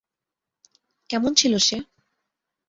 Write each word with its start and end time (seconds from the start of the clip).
কেমন 1.09 1.31
ছিল 1.33 1.53
সে? 1.57 1.77